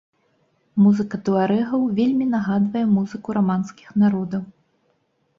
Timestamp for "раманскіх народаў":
3.37-4.41